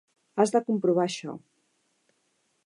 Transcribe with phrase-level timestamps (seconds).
[0.43, 1.37] Has de comprovar això.